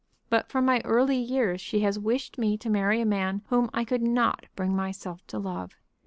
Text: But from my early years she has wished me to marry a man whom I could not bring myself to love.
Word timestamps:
But 0.31 0.49
from 0.49 0.65
my 0.65 0.81
early 0.83 1.17
years 1.19 1.61
she 1.61 1.81
has 1.81 1.99
wished 1.99 2.39
me 2.39 2.57
to 2.57 2.71
marry 2.71 3.01
a 3.01 3.05
man 3.05 3.43
whom 3.49 3.69
I 3.71 3.85
could 3.85 4.01
not 4.01 4.47
bring 4.55 4.75
myself 4.75 5.19
to 5.27 5.37
love. 5.37 5.73